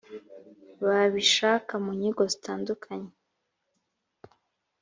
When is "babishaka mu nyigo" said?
0.85-2.23